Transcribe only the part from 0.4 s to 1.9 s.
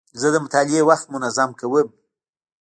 مطالعې وخت منظم کوم.